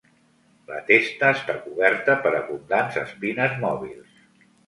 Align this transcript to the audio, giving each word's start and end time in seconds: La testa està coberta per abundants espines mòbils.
La 0.69 0.77
testa 0.87 1.27
està 1.33 1.55
coberta 1.65 2.15
per 2.25 2.33
abundants 2.39 2.99
espines 3.05 3.55
mòbils. 3.67 4.19